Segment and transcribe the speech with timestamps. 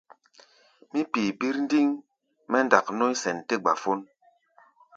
[0.91, 1.87] Wí pí̧ birndiŋ
[2.51, 3.99] mɛ́ ndak nɔ̧́í̧ sɛn tɛ́ gbafón.